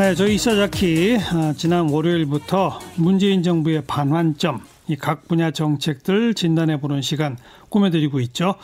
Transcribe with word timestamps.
네, 0.00 0.14
저희 0.14 0.36
이사자키 0.36 1.18
아, 1.30 1.52
지난 1.54 1.90
월요일부터 1.90 2.78
문재인 2.96 3.42
정부의 3.42 3.82
반환점, 3.86 4.62
이 4.88 4.96
각 4.96 5.28
분야 5.28 5.50
정책들 5.50 6.32
진단해 6.32 6.80
보는 6.80 7.02
시간 7.02 7.36
꾸며드리고 7.68 8.18
있죠. 8.20 8.54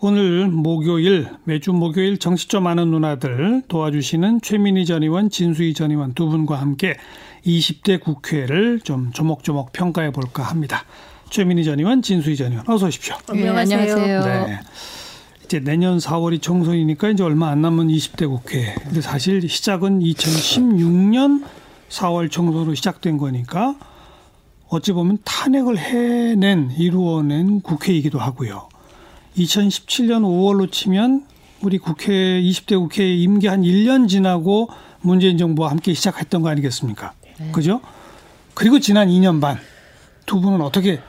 오늘 0.00 0.46
목요일 0.46 1.28
매주 1.42 1.72
목요일 1.72 2.18
정치 2.18 2.46
좀 2.46 2.68
아는 2.68 2.92
누나들 2.92 3.62
도와주시는 3.66 4.40
최민희 4.42 4.86
전 4.86 5.02
의원, 5.02 5.30
진수희 5.30 5.74
전 5.74 5.90
의원 5.90 6.14
두 6.14 6.28
분과 6.28 6.60
함께 6.60 6.94
20대 7.44 8.00
국회를 8.00 8.78
좀 8.84 9.10
조목조목 9.12 9.72
평가해 9.72 10.12
볼까 10.12 10.44
합니다. 10.44 10.84
최민희 11.28 11.64
전 11.64 11.80
의원, 11.80 12.02
진수희 12.02 12.36
전 12.36 12.52
의원 12.52 12.70
어서 12.70 12.86
오십시오. 12.86 13.16
네, 13.34 13.48
안녕하세요. 13.48 14.24
네. 14.46 14.60
이제 15.44 15.60
내년 15.60 15.98
4월이 15.98 16.40
총선이니까 16.40 17.10
이제 17.10 17.22
얼마 17.22 17.48
안 17.48 17.62
남은 17.62 17.88
20대 17.88 18.28
국회. 18.28 18.74
근데 18.82 19.00
사실 19.00 19.46
시작은 19.48 20.00
2016년 20.00 21.44
4월 21.90 22.30
총선으로 22.30 22.74
시작된 22.74 23.18
거니까 23.18 23.76
어찌 24.68 24.92
보면 24.92 25.18
탄핵을 25.24 25.78
해낸 25.78 26.70
이루어낸 26.76 27.60
국회이기도 27.60 28.18
하고요. 28.18 28.68
2017년 29.36 30.22
5월로 30.22 30.70
치면 30.72 31.26
우리 31.60 31.78
국회 31.78 32.12
20대 32.12 32.78
국회 32.78 33.14
임기 33.14 33.46
한 33.46 33.62
1년 33.62 34.08
지나고 34.08 34.68
문재인 35.00 35.38
정부와 35.38 35.70
함께 35.70 35.94
시작했던 35.94 36.42
거 36.42 36.48
아니겠습니까? 36.48 37.12
네. 37.38 37.50
그죠? 37.52 37.80
그리고 38.54 38.78
지난 38.80 39.08
2년 39.08 39.40
반 39.40 39.58
두 40.26 40.40
분은 40.40 40.60
어떻게 40.60 41.00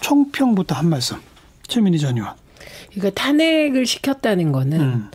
총평부터 0.00 0.74
한 0.74 0.88
말씀. 0.88 1.18
최민희 1.68 1.98
전 1.98 2.16
의원. 2.16 2.34
그러니까 2.92 3.10
탄핵을 3.20 3.86
시켰다는 3.86 4.52
거는 4.52 4.80
음. 4.80 5.10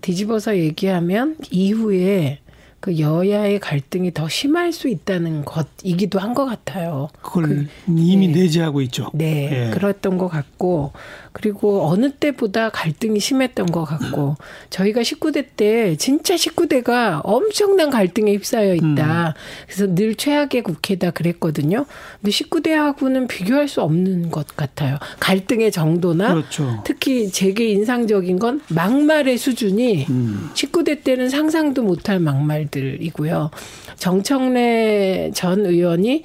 뒤집어서 0.00 0.56
얘기하면 0.56 1.36
이후에 1.50 2.40
그 2.86 3.00
여야의 3.00 3.58
갈등이 3.58 4.14
더 4.14 4.28
심할 4.28 4.72
수 4.72 4.88
있다는 4.88 5.44
것이기도 5.44 6.20
한 6.20 6.36
것 6.36 6.44
같아요. 6.44 7.08
그걸 7.22 7.46
그, 7.46 7.66
이미 7.88 8.28
네. 8.28 8.42
내재하고 8.42 8.82
있죠. 8.82 9.10
네, 9.14 9.68
예. 9.68 9.70
그랬던 9.70 10.18
것 10.18 10.28
같고 10.28 10.92
그리고 11.32 11.86
어느 11.86 12.10
때보다 12.12 12.70
갈등이 12.70 13.20
심했던 13.20 13.66
것 13.66 13.84
같고 13.84 14.36
저희가 14.70 15.00
19대 15.02 15.46
때 15.56 15.96
진짜 15.96 16.34
19대가 16.34 17.20
엄청난 17.24 17.90
갈등에 17.90 18.32
휩싸여 18.32 18.74
있다. 18.74 19.28
음. 19.28 19.32
그래서 19.66 19.94
늘 19.94 20.14
최악의 20.14 20.62
국회다 20.62 21.10
그랬거든요. 21.10 21.86
근데 22.20 22.30
19대하고는 22.30 23.28
비교할 23.28 23.68
수 23.68 23.82
없는 23.82 24.30
것 24.30 24.46
같아요. 24.56 24.98
갈등의 25.20 25.72
정도나 25.72 26.34
그렇죠. 26.34 26.82
특히 26.84 27.30
제게 27.30 27.66
인상적인 27.68 28.38
건 28.38 28.60
막말의 28.68 29.38
수준이 29.38 30.06
음. 30.08 30.50
19대 30.54 31.02
때는 31.04 31.28
상상도 31.28 31.82
못할 31.82 32.18
막말 32.20 32.66
들 32.80 32.96
것들이고요. 32.96 33.50
정청래 33.96 35.30
전 35.34 35.64
의원이 35.66 36.22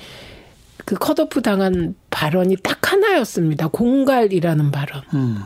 그 0.86 0.96
컷오프 0.96 1.42
당한 1.42 1.96
발언이 2.10 2.58
딱 2.64 2.92
하나였습니다. 2.92 3.68
공갈이라는 3.68 4.72
발언. 4.72 5.02
음. 5.14 5.38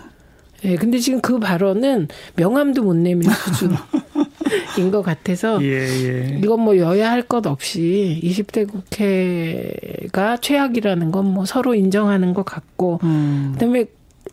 예, 0.63 0.75
근데 0.77 0.97
지금 0.97 1.21
그 1.21 1.39
발언은 1.39 2.07
명함도 2.35 2.83
못 2.83 2.95
내밀 2.95 3.29
수준 3.29 3.75
인 4.77 4.89
것 4.91 5.01
같아서 5.03 5.61
예, 5.61 5.67
예. 5.67 6.39
이건 6.41 6.61
뭐 6.61 6.77
여야 6.77 7.11
할 7.11 7.23
것 7.23 7.45
없이 7.45 8.19
20대 8.23 8.67
국회가 8.71 10.37
최악이라는 10.37 11.11
건 11.11 11.25
뭐 11.25 11.45
서로 11.45 11.75
인정하는 11.75 12.33
것 12.33 12.45
같고 12.45 12.99
음. 13.03 13.51
그다음에 13.53 13.85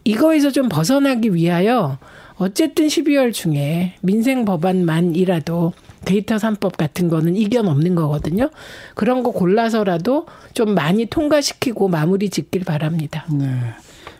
이거에서 0.04 0.50
좀 0.50 0.68
벗어나기 0.68 1.34
위하여 1.34 1.98
어쨌든 2.36 2.86
12월 2.86 3.32
중에 3.32 3.94
민생 4.00 4.44
법안만이라도 4.44 5.72
데이터 6.04 6.36
3법 6.36 6.76
같은 6.76 7.08
거는 7.08 7.36
이견 7.36 7.68
없는 7.68 7.94
거거든요. 7.94 8.50
그런 8.94 9.22
거 9.22 9.30
골라서라도 9.30 10.26
좀 10.54 10.74
많이 10.74 11.06
통과시키고 11.06 11.88
마무리 11.88 12.30
짓길 12.30 12.64
바랍니다. 12.64 13.24
네. 13.30 13.46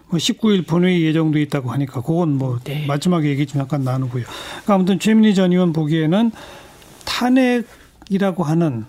뭐 0.08 0.18
19일 0.18 0.66
본회의 0.66 1.02
예정도 1.02 1.38
있다고 1.38 1.70
하니까 1.70 2.02
그건 2.02 2.36
뭐 2.36 2.58
네. 2.64 2.84
마지막에 2.86 3.28
얘기 3.28 3.46
좀 3.46 3.60
약간 3.60 3.82
나누고요. 3.82 4.24
그러니까 4.24 4.74
아무튼 4.74 4.98
최민희 4.98 5.34
전 5.34 5.52
의원 5.52 5.72
보기에는 5.72 6.30
탄핵이라고 7.06 8.44
하는 8.44 8.84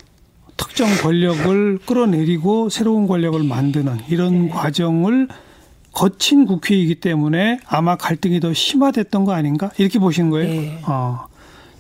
특정 0.57 0.87
권력을 1.01 1.79
끌어내리고 1.85 2.69
새로운 2.69 3.07
권력을 3.07 3.41
만드는 3.41 3.99
이런 4.09 4.47
네. 4.47 4.49
과정을 4.49 5.29
거친 5.93 6.45
국회이기 6.45 6.95
때문에 6.95 7.59
아마 7.67 7.95
갈등이 7.95 8.39
더 8.39 8.53
심화됐던 8.53 9.25
거 9.25 9.31
아닌가 9.31 9.71
이렇게 9.77 9.99
보시는 9.99 10.29
거예요. 10.29 10.49
네. 10.49 10.81
어. 10.87 11.25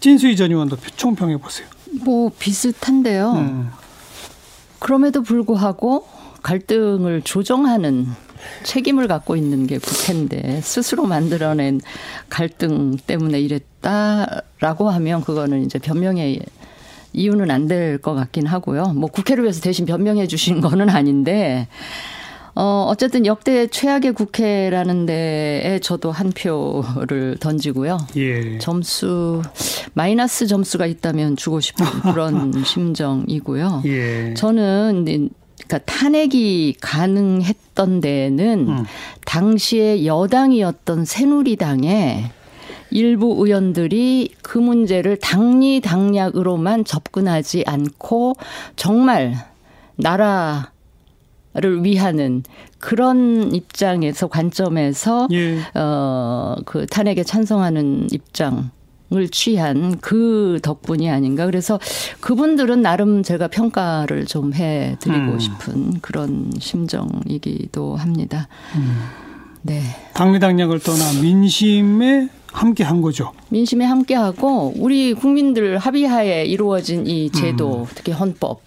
진수희 0.03 0.35
전 0.35 0.51
의원도 0.51 0.75
총평해 0.97 1.37
보세요. 1.37 1.65
뭐 2.03 2.29
비슷한데요. 2.37 3.31
음. 3.37 3.69
그럼에도 4.79 5.21
불구하고 5.23 6.05
갈등을 6.41 7.21
조정하는 7.21 8.07
책임을 8.63 9.07
갖고 9.07 9.37
있는 9.37 9.65
게 9.65 9.77
국회인데 9.77 10.59
스스로 10.61 11.05
만들어낸 11.05 11.79
갈등 12.27 12.97
때문에 12.97 13.39
이랬다라고 13.39 14.89
하면 14.89 15.21
그거는 15.23 15.63
이제 15.63 15.79
변명의 15.79 16.41
이유는 17.13 17.49
안 17.49 17.67
될 17.69 17.97
것 18.01 18.13
같긴 18.13 18.45
하고요. 18.45 18.87
뭐 18.87 19.09
국회를 19.09 19.45
위해서 19.45 19.61
대신 19.61 19.85
변명해 19.85 20.27
주신 20.27 20.59
거는 20.59 20.89
아닌데 20.89 21.69
어, 22.55 22.85
어쨌든 22.87 23.25
역대 23.25 23.67
최악의 23.67 24.13
국회라는 24.13 25.05
데에 25.05 25.79
저도 25.79 26.11
한 26.11 26.31
표를 26.31 27.37
던지고요. 27.39 27.97
예. 28.15 28.57
점수, 28.59 29.41
마이너스 29.93 30.45
점수가 30.45 30.85
있다면 30.85 31.35
주고 31.35 31.59
싶은 31.59 31.85
그런 32.13 32.63
심정이고요. 32.63 33.83
예. 33.85 34.33
저는 34.35 35.05
그러니까 35.67 35.79
탄핵이 35.85 36.75
가능했던 36.79 38.01
데에는 38.01 38.67
음. 38.67 38.85
당시에 39.25 40.05
여당이었던 40.05 41.05
새누리당에 41.05 42.31
일부 42.91 43.33
의원들이 43.43 44.35
그 44.43 44.59
문제를 44.59 45.17
당리 45.17 45.81
당략으로만 45.81 46.85
접근하지 46.85 47.63
않고 47.65 48.35
정말 48.75 49.35
나라 49.95 50.72
를 51.55 51.83
위하는 51.83 52.41
그런 52.79 53.53
입장에서 53.53 54.27
관점에서 54.27 55.27
예. 55.31 55.59
어그 55.79 56.87
탄핵에 56.87 57.23
찬성하는 57.23 58.07
입장 58.11 58.71
을 59.13 59.29
취한 59.29 59.99
그 59.99 60.59
덕분이 60.63 61.07
아닌가. 61.07 61.45
그래서 61.45 61.79
그분들은 62.19 62.81
나름 62.81 63.21
제가 63.21 63.47
평가를 63.47 64.25
좀 64.25 64.55
해드리고 64.55 65.33
음. 65.33 65.39
싶은 65.39 65.99
그런 66.01 66.51
심정이기도 66.57 67.95
합니다. 67.95 68.47
음. 68.75 69.03
네. 69.61 69.81
당리당략을 70.15 70.79
떠나 70.79 71.21
민심에 71.21 72.27
함께 72.51 72.83
한 72.83 73.01
거죠. 73.01 73.31
민심에 73.49 73.85
함께 73.85 74.15
하고 74.15 74.73
우리 74.77 75.13
국민들 75.13 75.77
합의하에 75.77 76.45
이루어진 76.45 77.05
이 77.05 77.29
제도, 77.31 77.81
음. 77.81 77.85
특히 77.93 78.11
헌법, 78.11 78.61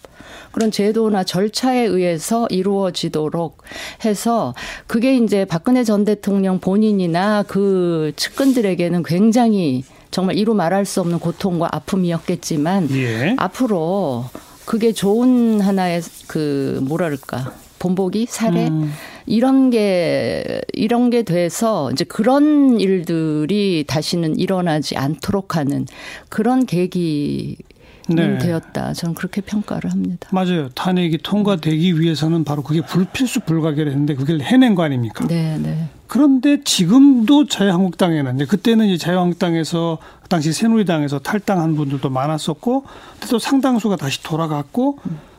그런 0.56 0.70
제도나 0.70 1.22
절차에 1.22 1.80
의해서 1.80 2.46
이루어지도록 2.48 3.58
해서 4.06 4.54
그게 4.86 5.14
이제 5.18 5.44
박근혜 5.44 5.84
전 5.84 6.06
대통령 6.06 6.60
본인이나 6.60 7.42
그 7.42 8.12
측근들에게는 8.16 9.02
굉장히 9.02 9.84
정말 10.10 10.38
이루 10.38 10.54
말할 10.54 10.86
수 10.86 11.02
없는 11.02 11.18
고통과 11.18 11.68
아픔이었겠지만 11.72 12.88
예. 12.92 13.36
앞으로 13.36 14.30
그게 14.64 14.92
좋은 14.92 15.60
하나의 15.60 16.00
그 16.26 16.80
뭐랄까 16.88 17.52
본보기 17.78 18.24
사례 18.26 18.68
음. 18.68 18.94
이런 19.26 19.68
게 19.68 20.62
이런 20.72 21.10
게 21.10 21.22
돼서 21.22 21.90
이제 21.92 22.04
그런 22.04 22.80
일들이 22.80 23.84
다시는 23.86 24.38
일어나지 24.38 24.96
않도록 24.96 25.54
하는 25.54 25.84
그런 26.30 26.64
계기 26.64 27.58
네. 28.06 28.38
되었다. 28.38 28.92
저는 28.92 29.14
그렇게 29.14 29.40
평가를 29.40 29.90
합니다. 29.90 30.28
맞아요. 30.32 30.68
탄핵이 30.70 31.18
통과되기 31.18 32.00
위해서는 32.00 32.44
바로 32.44 32.62
그게 32.62 32.80
불필수 32.80 33.40
불가결했는데 33.40 34.14
그걸 34.14 34.40
해낸 34.40 34.74
거 34.74 34.82
아닙니까? 34.84 35.26
네, 35.26 35.58
네. 35.58 35.88
그런데 36.06 36.62
지금도 36.62 37.46
자유한국당에는 37.48 38.36
이제 38.36 38.44
그때는 38.44 38.86
이제 38.86 38.96
자유한국당에서 38.96 39.98
그 40.22 40.28
당시 40.28 40.52
새누리당에서 40.52 41.18
탈당한 41.18 41.74
분들도 41.74 42.08
많았었고 42.10 42.84
또 43.28 43.38
상당수가 43.38 43.96
다시 43.96 44.22
돌아갔고 44.22 44.98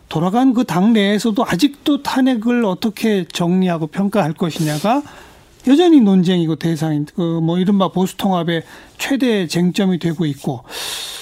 돌아간 0.10 0.54
그 0.54 0.64
당 0.64 0.94
내에서도 0.94 1.46
아직도 1.46 2.04
탄핵을 2.04 2.66
어떻게 2.66 3.26
정리하고 3.32 3.88
평가할 3.88 4.34
것이냐가 4.34 5.02
여전히 5.68 6.00
논쟁이고 6.02 6.56
대상인 6.56 7.06
그 7.16 7.40
뭐 7.42 7.60
이른바 7.60 7.90
보수 7.90 8.18
통합의 8.18 8.64
최대 8.98 9.48
쟁점이 9.48 10.00
되고 10.00 10.26
있고 10.26 10.64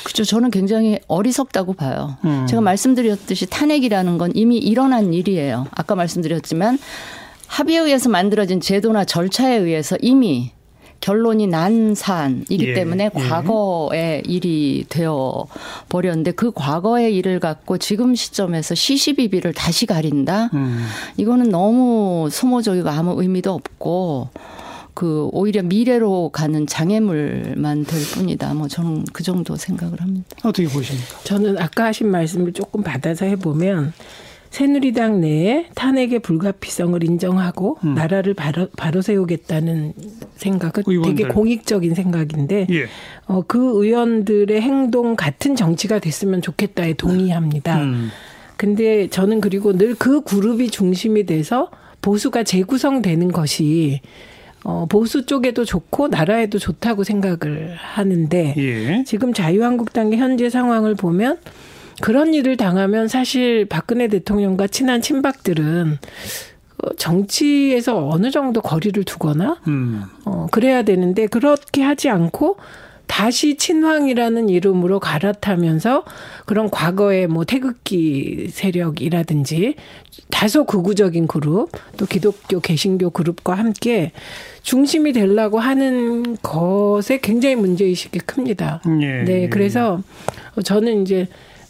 그렇죠. 0.03 0.24
저는 0.24 0.51
굉장히 0.51 1.00
어리석다고 1.07 1.74
봐요. 1.74 2.18
음. 2.25 2.45
제가 2.47 2.62
말씀드렸듯이 2.62 3.47
탄핵이라는 3.47 4.18
건 4.18 4.31
이미 4.36 4.57
일어난 4.57 5.13
일이에요. 5.13 5.68
아까 5.71 5.95
말씀드렸지만 5.95 6.77
합의에 7.47 7.80
의해서 7.80 8.09
만들어진 8.09 8.59
제도나 8.62 9.03
절차에 9.06 9.56
의해서 9.57 9.97
이미 10.01 10.51
결론이 11.06 11.46
난 11.46 11.94
사안이기 11.94 12.69
예, 12.69 12.74
때문에 12.74 13.12
예. 13.13 13.19
과거의 13.19 14.24
일이 14.25 14.86
되어 14.90 15.46
버렸는데 15.88 16.31
그 16.31 16.52
과거의 16.52 17.16
일을 17.16 17.40
갖고 17.40 17.78
지금 17.78 18.16
시점에서 18.16 18.74
시시비비를 18.74 19.54
다시 19.54 19.86
가린다. 19.86 20.50
음. 20.56 20.84
이거는 21.18 21.50
너무 21.50 22.28
소모적이고 22.31 22.90
아무 22.90 23.22
의미도 23.22 23.54
없고 23.54 24.30
그 24.96 25.30
오히려 25.31 25.62
미래로 25.62 26.30
가는 26.34 26.66
장애물만 26.66 27.84
될 27.84 28.01
뿐이다. 28.16 28.56
뭐 28.56 28.68
저는 28.68 29.06
그 29.13 29.22
정도 29.22 29.56
생각을 29.56 30.01
합니다. 30.01 30.25
어떻게 30.42 30.68
보십니까? 30.68 31.19
저는 31.24 31.60
아까 31.60 31.86
하신 31.86 32.08
말씀을 32.08 32.51
조금 32.51 32.81
받아서 32.81 33.25
해보면 33.25 33.94
새누리당 34.56 35.19
내에 35.19 35.66
탄핵의 35.75 36.19
불가피성을 36.19 37.04
인정하고 37.04 37.78
음. 37.84 37.94
나라를 37.94 38.34
바로, 38.34 38.69
바로 38.78 39.02
세우겠다는 39.02 39.92
생각은 40.38 40.84
의원들. 40.88 41.16
되게 41.16 41.28
공익적인 41.28 41.94
생각인데 41.94 42.68
예. 42.69 42.86
어, 43.25 43.44
그 43.46 43.84
의원들의 43.84 44.62
행동 44.62 45.18
같은 45.18 45.57
정치가 45.57 46.00
됐으면 46.00 46.42
좋겠다에 46.42 46.94
동의합니다. 46.94 47.81
음. 47.84 48.07
근데 48.56 49.10
저는 49.10 49.42
그리고 49.42 49.74
늘 49.74 49.94
그 50.00 50.22
그룹이 50.22 50.69
중심이 50.69 51.25
돼서 51.25 51.69
보수가 52.01 52.44
재구성되는 52.44 53.34
것이 53.34 54.00
어, 54.63 54.86
보수 54.88 55.25
쪽에도 55.25 55.66
좋고 55.66 56.08
나라에도 56.08 56.60
좋다고 56.60 57.04
생각을 57.04 57.75
하는데 57.75 58.54
예. 58.56 59.04
지금 59.04 59.34
자유한국당의 59.34 60.18
현재 60.18 60.50
상황을 60.50 60.96
보면 60.96 61.40
그런 62.01 62.33
일을 62.33 62.57
당하면 62.57 63.07
사실 63.07 63.65
박근혜 63.65 64.07
대통령과 64.07 64.68
친한 64.68 65.01
친박들은 65.01 65.97
어, 66.83 66.94
정치에서 66.95 68.09
어느 68.09 68.31
정도 68.31 68.62
거리를 68.62 69.03
두거나 69.03 69.59
음. 69.68 70.03
어, 70.25 70.47
그래야 70.51 70.83
되는데 70.83 71.27
그렇게 71.27 71.81
하지 71.81 72.09
않고 72.09 72.57
다시 73.07 73.56
친황이라는 73.56 74.50
이름으로 74.50 75.00
갈아타면서 75.00 76.03
그런 76.45 76.69
과거의 76.69 77.27
뭐 77.27 77.45
태극기 77.45 78.48
세력이라든지 78.50 79.75
다소 80.31 80.65
극우적인 80.65 81.27
그룹 81.27 81.69
또 81.98 82.06
기독교 82.06 82.59
개신교 82.59 83.12
그룹과 83.12 83.53
함께 83.53 84.12
중심이 84.63 85.13
되려고 85.13 85.59
하는 85.59 86.36
것에 86.41 87.19
굉장히 87.19 87.56
문제의식이 87.56 88.19
큽니다. 88.19 88.81
예. 89.01 89.24
네, 89.24 89.50
그래서 89.50 90.01
저는 90.63 91.03
이제 91.03 91.27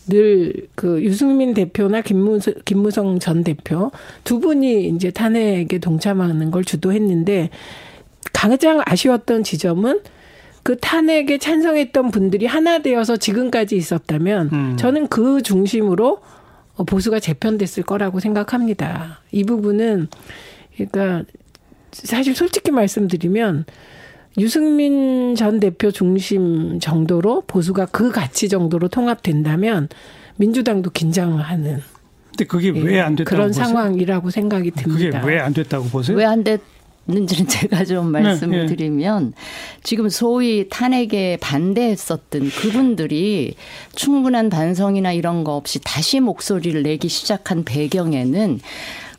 늘 0.10 0.66
그 0.76 1.02
유승민 1.02 1.54
대표나 1.54 2.02
김무성, 2.02 2.54
김무성 2.66 3.20
전 3.20 3.44
대표 3.44 3.92
두 4.24 4.40
분이 4.40 4.90
이제 4.90 5.10
탄핵에 5.10 5.80
동참하는 5.80 6.52
걸 6.52 6.64
주도했는데 6.64 7.50
가장 8.34 8.82
아쉬웠던 8.86 9.44
지점은 9.44 10.02
그 10.64 10.78
탄핵에 10.78 11.38
찬성했던 11.38 12.12
분들이 12.12 12.46
하나 12.46 12.80
되어서 12.80 13.18
지금까지 13.18 13.76
있었다면 13.76 14.50
음. 14.52 14.78
저는 14.78 15.08
그 15.08 15.42
중심으로 15.42 16.20
보수가 16.86 17.20
재편됐을 17.20 17.84
거라고 17.84 18.20
생각합니다. 18.20 19.22
이 19.32 19.44
부분은 19.44 20.08
그러니까 20.76 21.24
사실 21.92 22.36
솔직히 22.36 22.72
말씀드리면 22.72 23.66
유승민 24.38 25.36
전 25.36 25.60
대표 25.60 25.92
중심 25.92 26.80
정도로 26.80 27.44
보수가 27.48 27.88
그 27.88 28.12
가치 28.12 28.50
정도로 28.50 28.88
통합된다면 28.90 29.88
민주당도 30.38 30.90
긴장하는 30.90 31.82
근데 32.32 32.46
그게 32.46 32.70
왜 32.72 33.00
안 33.00 33.16
됐다고 33.16 33.34
그런 33.36 33.48
보세요? 33.50 33.66
상황이라고 33.66 34.30
생각이 34.30 34.72
그게 34.72 34.84
듭니다. 34.84 35.24
왜안 35.26 35.54
됐다고 35.54 35.86
보세요? 35.86 36.18
왜 36.18 36.26
안 36.26 36.44
됐는지는 36.44 37.48
제가 37.48 37.86
좀 37.86 38.12
말씀을 38.12 38.58
네, 38.58 38.64
예. 38.64 38.66
드리면 38.66 39.32
지금 39.84 40.10
소위 40.10 40.68
탄핵에 40.70 41.38
반대했었던 41.40 42.50
그분들이 42.50 43.56
충분한 43.96 44.50
반성이나 44.50 45.14
이런 45.14 45.46
거 45.46 45.56
없이 45.56 45.80
다시 45.82 46.20
목소리를 46.20 46.84
내기 46.84 47.08
시작한 47.08 47.64
배경에는 47.64 48.60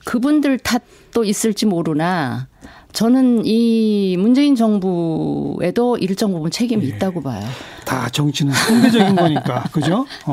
그분들 0.04 0.58
탓도 0.58 1.24
있을지 1.24 1.64
모르나 1.64 2.48
저는 2.96 3.42
이 3.44 4.16
문재인 4.18 4.54
정부에도 4.56 5.98
일정 5.98 6.32
부분 6.32 6.50
책임이 6.50 6.82
예. 6.86 6.88
있다고 6.88 7.20
봐요. 7.20 7.44
다 7.84 8.08
정치는 8.08 8.54
상대적인 8.54 9.14
거니까 9.16 9.64
그죠? 9.70 10.06
어. 10.24 10.32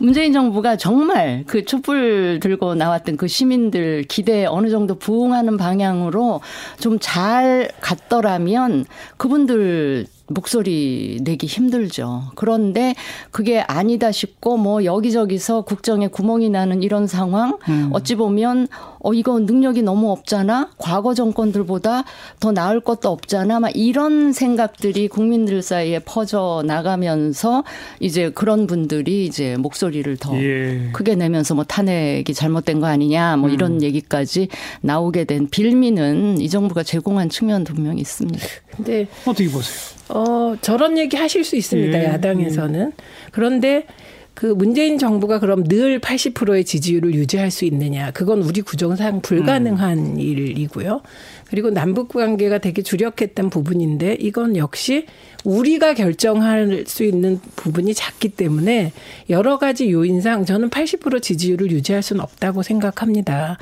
문재인 0.00 0.32
정부가 0.32 0.76
정말 0.76 1.44
그 1.46 1.64
촛불 1.64 2.40
들고 2.42 2.74
나왔던 2.74 3.16
그 3.16 3.28
시민들 3.28 4.02
기대에 4.08 4.46
어느 4.46 4.70
정도 4.70 4.96
부응하는 4.96 5.56
방향으로 5.56 6.40
좀 6.80 6.98
잘 7.00 7.70
갔더라면 7.80 8.84
그분들 9.16 10.06
목소리 10.30 11.18
내기 11.22 11.46
힘들죠. 11.46 12.30
그런데 12.36 12.94
그게 13.32 13.60
아니다 13.60 14.12
싶고 14.12 14.56
뭐 14.56 14.84
여기저기서 14.84 15.62
국정에 15.62 16.06
구멍이 16.06 16.50
나는 16.50 16.82
이런 16.82 17.06
상황 17.06 17.58
음. 17.68 17.90
어찌 17.92 18.14
보면 18.14 18.68
어 19.00 19.12
이거 19.12 19.38
능력이 19.40 19.82
너무 19.82 20.10
없잖아. 20.12 20.70
과거 20.78 21.14
정권들보다 21.14 22.04
더 22.38 22.52
나을 22.52 22.80
것도 22.80 23.08
없잖아. 23.08 23.58
막 23.60 23.72
이런 23.74 24.32
생각들이 24.32 25.08
국민들 25.08 25.62
사이에 25.62 25.98
퍼져 25.98 26.62
나가면서 26.64 27.64
이제 27.98 28.30
그런 28.30 28.66
분들이 28.66 29.24
이제 29.24 29.56
목소리를 29.56 30.16
더 30.18 30.40
예. 30.40 30.90
크게 30.92 31.16
내면서 31.16 31.54
뭐 31.54 31.64
탄핵이 31.64 32.32
잘못된 32.34 32.80
거 32.80 32.86
아니냐 32.86 33.36
뭐 33.36 33.48
이런 33.50 33.82
얘기까지 33.82 34.48
나오게 34.82 35.24
된 35.24 35.48
빌미는 35.50 36.40
이 36.40 36.48
정부가 36.48 36.84
제공한 36.84 37.28
측면 37.28 37.64
분명히 37.64 38.00
있습니다. 38.00 38.46
근데 38.76 39.06
어떻게 39.26 39.48
보세요? 39.48 39.98
어, 40.08 40.56
저런 40.60 40.98
얘기 40.98 41.16
하실 41.16 41.44
수 41.44 41.56
있습니다. 41.56 41.98
예, 42.00 42.04
야당에서는. 42.06 42.92
그런데 43.30 43.86
그 44.34 44.46
문재인 44.46 44.96
정부가 44.96 45.38
그럼 45.38 45.64
늘 45.64 46.00
80%의 46.00 46.64
지지율을 46.64 47.14
유지할 47.14 47.50
수 47.50 47.66
있느냐. 47.66 48.10
그건 48.12 48.40
우리 48.42 48.62
구정상 48.62 49.20
불가능한 49.20 50.18
일이고요. 50.18 51.02
그리고 51.48 51.70
남북 51.70 52.08
관계가 52.08 52.58
되게 52.58 52.80
주력했던 52.80 53.50
부분인데 53.50 54.16
이건 54.18 54.56
역시 54.56 55.04
우리가 55.44 55.92
결정할 55.94 56.84
수 56.86 57.04
있는 57.04 57.38
부분이 57.56 57.92
작기 57.92 58.30
때문에 58.30 58.92
여러 59.28 59.58
가지 59.58 59.90
요인상 59.90 60.46
저는 60.46 60.70
80% 60.70 61.20
지지율을 61.20 61.70
유지할 61.70 62.02
수는 62.02 62.22
없다고 62.22 62.62
생각합니다. 62.62 63.58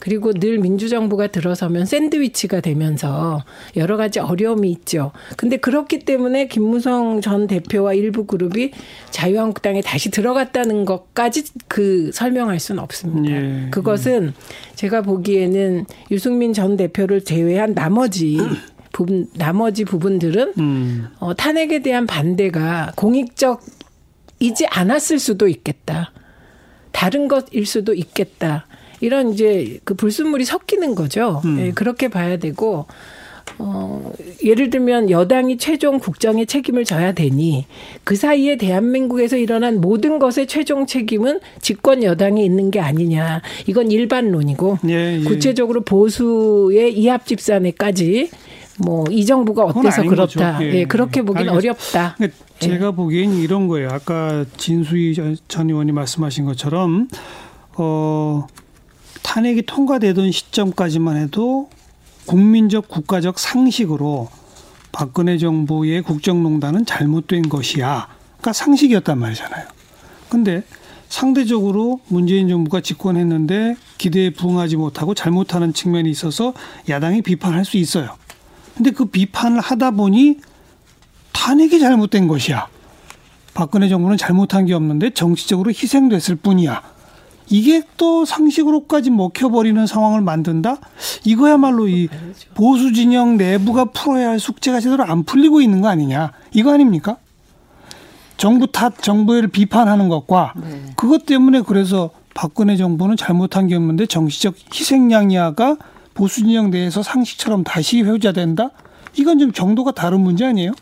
그리고 0.00 0.32
늘 0.32 0.58
민주정부가 0.58 1.28
들어서면 1.28 1.84
샌드위치가 1.86 2.60
되면서 2.60 3.44
여러 3.76 3.96
가지 3.96 4.18
어려움이 4.18 4.70
있죠. 4.72 5.12
근데 5.36 5.58
그렇기 5.58 6.00
때문에 6.00 6.48
김무성 6.48 7.20
전 7.20 7.46
대표와 7.46 7.92
일부 7.92 8.24
그룹이 8.24 8.72
자유한국당에 9.10 9.82
다시 9.82 10.10
들어갔다는 10.10 10.86
것까지 10.86 11.44
그 11.68 12.10
설명할 12.12 12.58
수는 12.58 12.82
없습니다. 12.82 13.30
예. 13.30 13.68
그것은 13.70 14.32
제가 14.74 15.02
보기에는 15.02 15.84
유승민 16.10 16.54
전 16.54 16.76
대표를 16.78 17.22
제외한 17.22 17.74
나머지 17.74 18.38
부분 18.92 19.28
나머지 19.34 19.84
부분들은 19.84 20.54
음. 20.58 21.08
어, 21.18 21.34
탄핵에 21.34 21.80
대한 21.80 22.06
반대가 22.06 22.92
공익적 22.96 23.62
이지 24.40 24.66
않았을 24.66 25.18
수도 25.18 25.46
있겠다. 25.46 26.12
다른 26.90 27.28
것일 27.28 27.66
수도 27.66 27.94
있겠다. 27.94 28.66
이런 29.00 29.32
이제 29.32 29.78
그 29.84 29.94
불순물이 29.94 30.44
섞이는 30.44 30.94
거죠. 30.94 31.40
음. 31.44 31.58
예, 31.60 31.70
그렇게 31.72 32.08
봐야 32.08 32.36
되고 32.36 32.86
어, 33.58 34.12
예를 34.44 34.70
들면 34.70 35.10
여당이 35.10 35.58
최종 35.58 35.98
국정의 35.98 36.46
책임을 36.46 36.84
져야 36.84 37.12
되니 37.12 37.66
그 38.04 38.14
사이에 38.16 38.56
대한민국에서 38.56 39.36
일어난 39.36 39.80
모든 39.80 40.18
것의 40.18 40.46
최종 40.46 40.86
책임은 40.86 41.40
집권 41.60 42.02
여당이 42.02 42.44
있는 42.44 42.70
게 42.70 42.80
아니냐. 42.80 43.42
이건 43.66 43.90
일반론이고 43.90 44.78
예, 44.88 45.18
예. 45.20 45.24
구체적으로 45.24 45.82
보수의 45.82 46.96
이합 46.98 47.26
집산에까지 47.26 48.30
뭐 48.82 49.04
이 49.10 49.26
정부가 49.26 49.64
어때서 49.64 50.04
그렇다. 50.04 50.52
거죠. 50.54 50.64
예, 50.64 50.72
예, 50.80 50.84
그렇게 50.86 51.20
보긴 51.22 51.48
알겠습니다. 51.50 52.14
어렵다. 52.16 52.34
제가 52.60 52.92
보기엔 52.92 53.34
이런 53.34 53.66
거예요. 53.68 53.88
아까 53.90 54.46
진수희 54.56 55.14
전- 55.14 55.36
전 55.48 55.68
의원이 55.68 55.92
말씀하신 55.92 56.46
것처럼 56.46 57.08
어 57.76 58.46
탄핵이 59.30 59.62
통과되던 59.62 60.32
시점까지만 60.32 61.16
해도 61.16 61.70
국민적 62.26 62.88
국가적 62.88 63.38
상식으로 63.38 64.28
박근혜 64.90 65.38
정부의 65.38 66.02
국정농단은 66.02 66.84
잘못된 66.84 67.48
것이야. 67.48 68.08
그러니까 68.38 68.52
상식이었단 68.52 69.16
말이잖아요. 69.16 69.66
근데 70.28 70.64
상대적으로 71.08 72.00
문재인 72.08 72.48
정부가 72.48 72.80
집권했는데 72.80 73.76
기대에 73.98 74.30
부응하지 74.30 74.76
못하고 74.76 75.14
잘못하는 75.14 75.72
측면이 75.72 76.10
있어서 76.10 76.52
야당이 76.88 77.22
비판할 77.22 77.64
수 77.64 77.76
있어요. 77.76 78.16
근데 78.74 78.90
그 78.90 79.04
비판을 79.04 79.60
하다 79.60 79.92
보니 79.92 80.40
탄핵이 81.30 81.78
잘못된 81.78 82.26
것이야. 82.26 82.66
박근혜 83.54 83.88
정부는 83.88 84.16
잘못한 84.16 84.66
게 84.66 84.74
없는데 84.74 85.10
정치적으로 85.10 85.70
희생됐을 85.70 86.34
뿐이야. 86.34 86.82
이게 87.50 87.82
또 87.96 88.24
상식으로까지 88.24 89.10
먹혀버리는 89.10 89.84
상황을 89.86 90.20
만든다? 90.20 90.78
이거야말로 91.24 91.88
이 91.88 92.08
보수 92.54 92.92
진영 92.92 93.36
내부가 93.36 93.86
풀어야 93.86 94.30
할 94.30 94.38
숙제가 94.40 94.80
제대로 94.80 95.04
안 95.04 95.24
풀리고 95.24 95.60
있는 95.60 95.80
거 95.80 95.88
아니냐? 95.88 96.32
이거 96.52 96.72
아닙니까? 96.72 97.16
정부 98.36 98.68
탓, 98.68 99.02
정부를 99.02 99.48
비판하는 99.48 100.08
것과 100.08 100.54
네. 100.56 100.92
그것 100.96 101.26
때문에 101.26 101.60
그래서 101.62 102.10
박근혜 102.32 102.76
정부는 102.76 103.16
잘못한 103.16 103.66
게 103.66 103.74
없는데 103.74 104.06
정치적 104.06 104.54
희생양야가 104.72 105.76
보수 106.14 106.36
진영 106.36 106.70
내에서 106.70 107.02
상식처럼 107.02 107.64
다시 107.64 108.02
회자된다? 108.02 108.70
이건 109.18 109.40
좀 109.40 109.52
정도가 109.52 109.90
다른 109.90 110.20
문제 110.20 110.46
아니에요? 110.46 110.72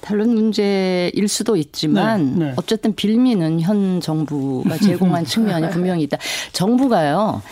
다른 0.00 0.34
문제일 0.34 1.28
수도 1.28 1.56
있지만 1.56 2.38
네, 2.38 2.44
네. 2.46 2.52
어쨌든 2.56 2.94
빌미는 2.94 3.60
현 3.60 4.00
정부가 4.00 4.76
제공한 4.78 5.24
측면이 5.26 5.70
분명히 5.70 6.02
있다. 6.04 6.18
정부가요. 6.52 7.42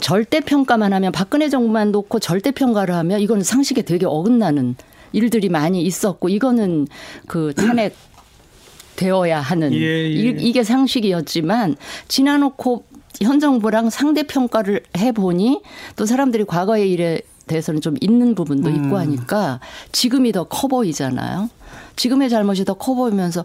절대 0.00 0.40
평가만 0.40 0.92
하면 0.92 1.10
박근혜 1.12 1.48
정부만 1.48 1.90
놓고 1.92 2.18
절대 2.18 2.50
평가를 2.50 2.94
하면 2.96 3.20
이건 3.20 3.42
상식에 3.42 3.82
되게 3.82 4.04
어긋나는 4.06 4.76
일들이 5.12 5.48
많이 5.48 5.82
있었고 5.82 6.28
이거는 6.28 6.86
그 7.26 7.54
탄핵 7.56 7.94
되어야 8.96 9.40
하는 9.40 9.72
예, 9.72 9.78
예. 9.78 10.10
이 10.38 10.52
게 10.52 10.62
상식이었지만 10.64 11.76
지나놓고 12.08 12.84
현 13.22 13.40
정부랑 13.40 13.88
상대 13.88 14.22
평가를 14.24 14.82
해 14.98 15.12
보니 15.12 15.62
또 15.96 16.04
사람들이 16.04 16.44
과거의 16.44 16.90
일에 16.92 17.20
대해서는 17.46 17.80
좀 17.80 17.96
있는 18.00 18.34
부분도 18.34 18.70
있고 18.70 18.80
음. 18.80 18.96
하니까 18.96 19.60
지금이 19.92 20.32
더 20.32 20.44
커 20.44 20.68
보이잖아요. 20.68 21.48
지금의 21.96 22.28
잘못이 22.28 22.64
더 22.64 22.74
커 22.74 22.94
보이면서 22.94 23.44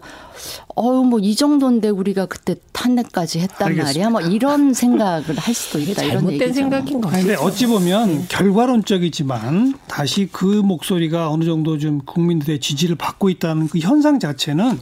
어유 0.76 1.04
뭐이 1.04 1.34
정도인데 1.36 1.88
우리가 1.88 2.26
그때 2.26 2.56
탄핵까지 2.72 3.38
했단 3.40 3.68
알겠습니다. 3.68 3.84
말이야. 3.84 4.10
뭐 4.10 4.20
이런 4.20 4.74
생각을 4.74 5.36
할 5.38 5.54
수도 5.54 5.78
있다. 5.78 6.02
이런 6.02 6.24
잘못된 6.26 6.52
생각인 6.52 7.00
거 7.00 7.08
같아요. 7.08 7.38
어찌 7.40 7.66
보면 7.66 8.08
네. 8.08 8.24
결과론적이지만 8.28 9.74
다시 9.88 10.28
그 10.30 10.44
목소리가 10.46 11.30
어느 11.30 11.44
정도 11.44 11.78
좀 11.78 12.00
국민들의 12.04 12.60
지지를 12.60 12.96
받고 12.96 13.30
있다는 13.30 13.68
그 13.68 13.78
현상 13.78 14.18
자체는 14.18 14.80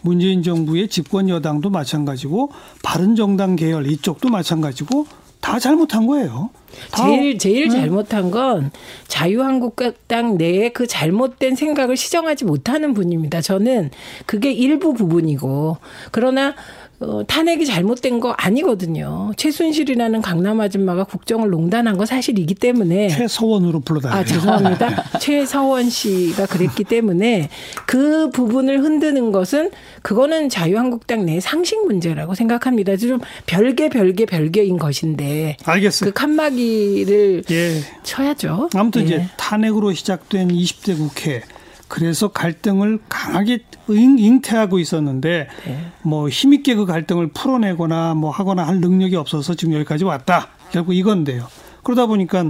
문재인 0.00 0.42
정부의 0.42 0.88
집권 0.88 1.28
여당도 1.28 1.70
마찬가지고 1.70 2.52
바른 2.82 3.16
정당 3.16 3.56
계열 3.56 3.86
이쪽도 3.90 4.28
마찬가지고 4.28 5.06
다 5.40 5.58
잘못한 5.58 6.06
거예요. 6.06 6.50
제일 6.96 7.38
제일 7.38 7.70
잘못한 7.70 8.30
건 8.30 8.70
자유한국당 9.06 10.36
내에 10.36 10.70
그 10.70 10.86
잘못된 10.86 11.54
생각을 11.54 11.96
시정하지 11.96 12.44
못하는 12.44 12.94
분입니다. 12.94 13.40
저는 13.40 13.90
그게 14.26 14.52
일부 14.52 14.94
부분이고 14.94 15.78
그러나 16.10 16.54
어, 17.00 17.22
탄핵이 17.24 17.64
잘못된 17.64 18.18
거 18.18 18.32
아니거든요. 18.32 19.30
최순실이라는 19.36 20.20
강남 20.20 20.60
아줌마가 20.60 21.04
국정을 21.04 21.50
농단한 21.50 21.96
거 21.96 22.04
사실이기 22.04 22.56
때문에 22.56 23.08
최서원으로 23.08 23.80
불러다녀요. 23.80 24.20
아 24.20 24.24
죄송합니다. 24.24 25.04
최서원 25.20 25.90
씨가 25.90 26.46
그랬기 26.46 26.84
때문에 26.84 27.50
그 27.86 28.30
부분을 28.30 28.80
흔드는 28.80 29.30
것은 29.30 29.70
그거는 30.02 30.48
자유한국당 30.48 31.24
내 31.24 31.38
상식 31.38 31.86
문제라고 31.86 32.34
생각합니다. 32.34 32.96
좀 32.96 33.20
별개 33.46 33.88
별개 33.88 34.26
별개인 34.26 34.78
것인데 34.78 35.56
알겠습니다. 35.64 36.12
그 36.12 36.20
칸막이를 36.20 37.44
예. 37.50 37.80
쳐야죠. 38.02 38.70
아무튼 38.74 39.02
예. 39.02 39.06
이제 39.06 39.26
탄핵으로 39.36 39.92
시작된 39.92 40.48
20대 40.48 40.96
국회 40.96 41.42
그래서 41.88 42.28
갈등을 42.28 43.00
강하게 43.08 43.60
잉태하고 43.88 44.78
있었는데 44.78 45.48
네. 45.66 45.86
뭐 46.02 46.28
힘있게 46.28 46.74
그 46.74 46.84
갈등을 46.84 47.28
풀어내거나 47.28 48.14
뭐 48.14 48.30
하거나 48.30 48.66
할 48.66 48.80
능력이 48.80 49.16
없어서 49.16 49.54
지금 49.54 49.74
여기까지 49.74 50.04
왔다. 50.04 50.48
결국 50.70 50.94
이건데요. 50.94 51.48
그러다 51.82 52.06
보니까 52.06 52.44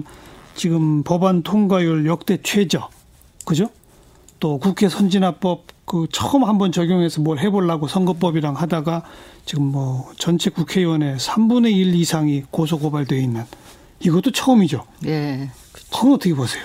지금 0.54 1.04
법안 1.04 1.42
통과율 1.42 2.06
역대 2.06 2.38
최저. 2.42 2.90
그죠? 3.44 3.70
또 4.40 4.58
국회 4.58 4.88
선진화법 4.88 5.66
그 5.84 6.06
처음 6.12 6.44
한번 6.44 6.70
적용해서 6.70 7.20
뭘 7.22 7.38
해보려고 7.38 7.88
선거법이랑 7.88 8.54
하다가 8.56 9.02
지금 9.46 9.64
뭐 9.64 10.12
전체 10.18 10.50
국회의원의 10.50 11.16
3분의 11.16 11.72
1 11.72 11.94
이상이 11.94 12.42
고소고발돼 12.50 13.18
있는 13.18 13.44
이것도 14.00 14.32
처음이죠. 14.32 14.84
네. 15.00 15.50
그건 15.90 16.12
어떻게 16.12 16.34
보세요? 16.34 16.64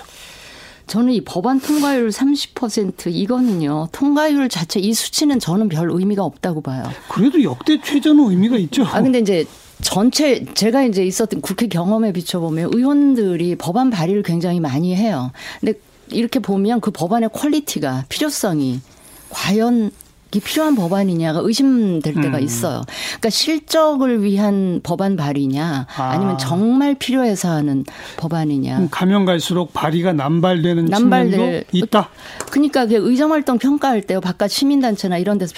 저는 0.86 1.12
이 1.12 1.20
법안 1.22 1.60
통과율 1.60 2.08
30% 2.10 3.06
이거는요. 3.06 3.88
통과율 3.92 4.48
자체 4.48 4.80
이 4.80 4.92
수치는 4.92 5.40
저는 5.40 5.68
별 5.68 5.90
의미가 5.90 6.22
없다고 6.22 6.60
봐요. 6.60 6.84
그래도 7.08 7.42
역대 7.42 7.80
최저는 7.80 8.30
의미가 8.30 8.58
있죠. 8.58 8.84
아 8.84 9.00
근데 9.02 9.18
이제 9.18 9.46
전체 9.82 10.44
제가 10.54 10.84
이제 10.84 11.04
있었던 11.04 11.40
국회 11.40 11.66
경험에 11.66 12.12
비춰보면 12.12 12.70
의원들이 12.74 13.56
법안 13.56 13.90
발의를 13.90 14.22
굉장히 14.22 14.60
많이 14.60 14.94
해요. 14.94 15.32
근데 15.60 15.78
이렇게 16.10 16.38
보면 16.38 16.80
그 16.80 16.90
법안의 16.90 17.30
quality가 17.32 18.04
필요성이 18.08 18.80
과연 19.30 19.90
이 20.34 20.40
필요한 20.40 20.74
법안이냐가 20.74 21.40
의심될 21.42 22.14
때가 22.14 22.38
음. 22.38 22.42
있어요. 22.42 22.82
그러니까 23.08 23.30
실적을 23.30 24.22
위한 24.22 24.80
법안 24.82 25.16
발의냐 25.16 25.86
아. 25.96 26.16
니면 26.18 26.38
정말 26.38 26.94
필요해서 26.94 27.50
하는 27.50 27.84
법안이냐. 28.16 28.88
가면 28.90 29.24
갈수록 29.26 29.72
발의가 29.72 30.12
남발되는 30.12 30.86
남발될 30.86 31.64
있다. 31.72 32.08
그러니까 32.50 32.86
의정 32.88 33.32
활동 33.32 33.58
평가할 33.58 34.02
때요. 34.02 34.20
바깥 34.20 34.50
시민단체나 34.50 35.18
이런 35.18 35.38
데서 35.38 35.54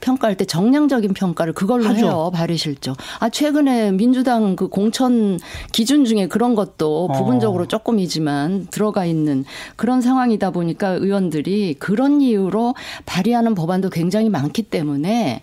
평가할 0.00 0.36
때 0.36 0.44
정량적인 0.44 1.14
평가를 1.14 1.52
그걸로 1.52 1.84
하죠. 1.86 2.06
해요. 2.06 2.30
발의 2.32 2.56
실적. 2.56 2.96
아 3.18 3.28
최근에 3.28 3.92
민주당 3.92 4.54
그 4.54 4.68
공천 4.68 5.38
기준 5.72 6.04
중에 6.04 6.28
그런 6.28 6.54
것도 6.54 7.06
어. 7.06 7.12
부분적으로 7.12 7.66
조금이지만 7.66 8.68
들어가 8.70 9.04
있는 9.04 9.44
그런 9.76 10.00
상황이다 10.00 10.50
보니까 10.50 10.90
의원들이 10.90 11.76
그런 11.78 12.20
이유로 12.20 12.74
발의하는 13.06 13.54
법안도 13.54 13.90
굉장히 13.90 14.19
굉장히 14.20 14.28
많기 14.28 14.62
때문에 14.62 15.40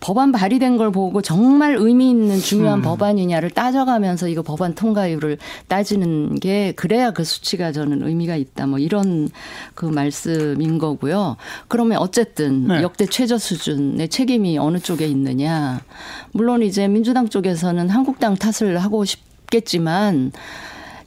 법안 0.00 0.32
발의된 0.32 0.76
걸 0.76 0.90
보고 0.90 1.22
정말 1.22 1.76
의미 1.78 2.10
있는 2.10 2.38
중요한 2.40 2.80
음. 2.80 2.82
법안이냐를 2.82 3.50
따져가면서 3.50 4.28
이거 4.28 4.42
법안 4.42 4.74
통과율을 4.74 5.38
따지는 5.68 6.40
게 6.40 6.72
그래야 6.72 7.12
그 7.12 7.22
수치가 7.22 7.70
저는 7.70 8.06
의미가 8.06 8.34
있다. 8.34 8.66
뭐 8.66 8.78
이런 8.78 9.28
그 9.74 9.86
말씀인 9.86 10.78
거고요. 10.78 11.36
그러면 11.68 11.98
어쨌든 11.98 12.66
네. 12.66 12.82
역대 12.82 13.06
최저 13.06 13.38
수준의 13.38 14.08
책임이 14.08 14.58
어느 14.58 14.78
쪽에 14.78 15.06
있느냐. 15.06 15.80
물론 16.32 16.62
이제 16.62 16.88
민주당 16.88 17.28
쪽에서는 17.28 17.88
한국당 17.88 18.34
탓을 18.34 18.78
하고 18.78 19.04
싶겠지만 19.04 20.32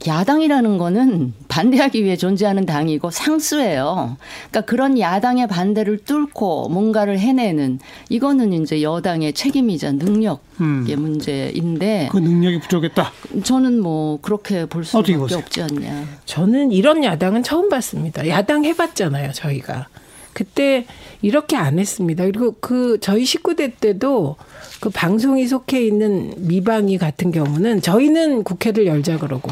야당이라는 0.06 0.78
거는 0.78 1.34
반대하기 1.48 2.02
위해 2.04 2.16
존재하는 2.16 2.64
당이고 2.64 3.10
상수예요. 3.10 4.16
그러니까 4.50 4.60
그런 4.62 4.98
야당의 4.98 5.46
반대를 5.46 5.98
뚫고 6.04 6.68
뭔가를 6.70 7.18
해내는 7.18 7.80
이거는 8.08 8.52
이제 8.54 8.82
여당의 8.82 9.34
책임이자 9.34 9.92
능력의 9.92 10.38
음. 10.60 10.86
문제인데 10.96 12.08
그 12.12 12.18
능력이 12.18 12.60
부족했다. 12.60 13.12
저는 13.42 13.80
뭐 13.80 14.18
그렇게 14.22 14.64
볼 14.66 14.84
수밖에 14.84 15.14
없지 15.14 15.62
않냐. 15.62 16.06
저는 16.24 16.72
이런 16.72 17.04
야당은 17.04 17.42
처음 17.42 17.68
봤습니다. 17.68 18.26
야당 18.28 18.64
해봤잖아요, 18.64 19.32
저희가. 19.32 19.88
그때 20.32 20.86
이렇게 21.20 21.56
안 21.56 21.78
했습니다. 21.78 22.24
그리고 22.24 22.54
그 22.60 22.98
저희 23.00 23.24
19대 23.24 23.72
때도 23.80 24.36
그 24.80 24.88
방송이 24.88 25.46
속해 25.46 25.84
있는 25.84 26.32
미방이 26.38 26.96
같은 26.96 27.30
경우는 27.32 27.82
저희는 27.82 28.44
국회를 28.44 28.86
열자 28.86 29.18
그러고 29.18 29.50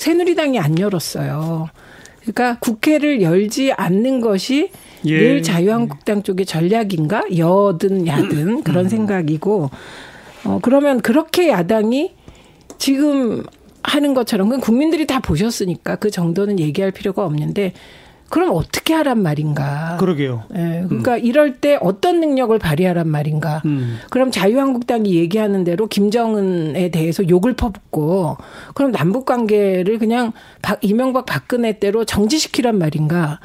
새누리당이 0.00 0.58
안 0.58 0.78
열었어요. 0.78 1.68
그러니까 2.22 2.58
국회를 2.58 3.20
열지 3.20 3.72
않는 3.72 4.22
것이 4.22 4.70
예. 5.04 5.18
늘 5.18 5.42
자유한국당 5.42 6.22
쪽의 6.22 6.46
전략인가? 6.46 7.24
여든 7.36 8.06
야든 8.06 8.62
그런 8.64 8.86
음. 8.86 8.88
생각이고 8.88 9.70
어 10.44 10.58
그러면 10.62 11.02
그렇게 11.02 11.50
야당이 11.50 12.14
지금 12.78 13.42
하는 13.82 14.14
것처럼 14.14 14.48
그 14.48 14.58
국민들이 14.58 15.06
다 15.06 15.20
보셨으니까 15.20 15.96
그 15.96 16.10
정도는 16.10 16.58
얘기할 16.58 16.92
필요가 16.92 17.26
없는데 17.26 17.74
그럼 18.30 18.50
어떻게 18.54 18.94
하란 18.94 19.22
말인가? 19.22 19.96
그러게요. 19.98 20.44
예. 20.54 20.84
그러니까 20.88 21.16
음. 21.16 21.24
이럴 21.24 21.56
때 21.56 21.76
어떤 21.80 22.20
능력을 22.20 22.56
발휘하란 22.58 23.08
말인가? 23.08 23.60
음. 23.64 23.98
그럼 24.08 24.30
자유한국당이 24.30 25.16
얘기하는 25.16 25.64
대로 25.64 25.88
김정은에 25.88 26.90
대해서 26.90 27.28
욕을 27.28 27.54
퍼붓고 27.54 28.36
그럼 28.74 28.92
남북 28.92 29.26
관계를 29.26 29.98
그냥 29.98 30.32
박, 30.62 30.78
이명박 30.82 31.26
박근혜 31.26 31.78
때로 31.80 32.04
정지시키란 32.04 32.78
말인가? 32.78 33.40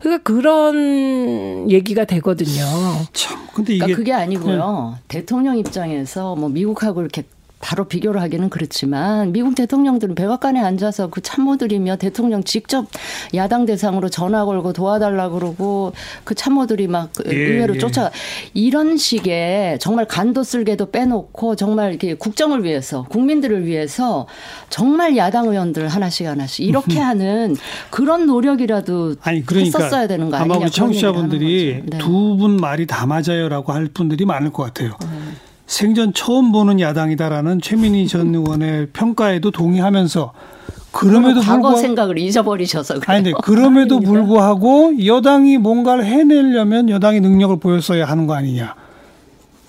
그러니까 0.00 0.22
그런 0.22 1.68
얘기가 1.68 2.04
되거든요. 2.04 2.64
참, 3.12 3.38
근데 3.52 3.74
이게 3.74 3.80
그러니까 3.80 3.96
그게 3.96 4.12
아니고요. 4.12 4.94
네. 4.96 5.02
대통령 5.08 5.58
입장에서 5.58 6.36
뭐 6.36 6.48
미국하고 6.48 7.00
이렇게 7.00 7.24
바로 7.60 7.84
비교를 7.84 8.20
하기는 8.22 8.50
그렇지만 8.50 9.32
미국 9.32 9.54
대통령들은 9.54 10.14
백악관에 10.14 10.60
앉아서 10.60 11.08
그 11.08 11.20
참모들이며 11.20 11.96
대통령 11.96 12.44
직접 12.44 12.86
야당 13.34 13.66
대상으로 13.66 14.08
전화 14.08 14.44
걸고 14.44 14.72
도와달라 14.72 15.28
그러고 15.30 15.92
그 16.24 16.34
참모들이 16.34 16.86
막 16.86 17.10
예, 17.26 17.34
의회로 17.34 17.74
예. 17.74 17.78
쫓아 17.78 18.10
이런 18.54 18.96
식의 18.96 19.78
정말 19.80 20.06
간도 20.06 20.44
쓸개도 20.44 20.90
빼놓고 20.90 21.56
정말 21.56 21.90
이렇게 21.90 22.14
국정을 22.14 22.64
위해서 22.64 23.04
국민들을 23.04 23.66
위해서 23.66 24.26
정말 24.70 25.16
야당 25.16 25.48
의원들 25.48 25.88
하나씩 25.88 26.26
하나씩 26.26 26.64
이렇게 26.64 26.98
하는 27.00 27.56
그런 27.90 28.26
노력이라도 28.26 29.16
아니 29.22 29.44
그러니까 29.44 29.78
했었어야 29.78 30.06
되는 30.06 30.30
거 30.30 30.36
아니냐 30.36 30.54
아마 30.54 30.64
우리 30.64 30.70
청취자분들이. 30.70 31.82
네. 31.84 31.98
두분 31.98 32.56
말이 32.56 32.86
다 32.86 33.06
맞아요라고 33.06 33.72
할 33.72 33.88
분들이 33.88 34.24
많을 34.24 34.52
것 34.52 34.62
같아요. 34.64 34.96
음. 35.02 35.17
생전 35.68 36.14
처음 36.14 36.50
보는 36.50 36.80
야당이다라는 36.80 37.60
최민희 37.60 38.08
전 38.08 38.34
의원의 38.34 38.88
평가에도 38.94 39.50
동의하면서 39.50 40.32
그럼에도 40.90 41.40
과거 41.40 41.52
불구하고 41.52 41.78
생각을 41.78 42.18
잊어버리셔서 42.18 43.00
그래요. 43.00 43.16
아니 43.16 43.32
그럼에도 43.42 44.00
불구하고 44.00 45.04
여당이 45.04 45.58
뭔가를 45.58 46.06
해내려면 46.06 46.88
여당이 46.88 47.20
능력을 47.20 47.58
보였어야 47.60 48.06
하는 48.06 48.26
거 48.26 48.34
아니냐. 48.34 48.74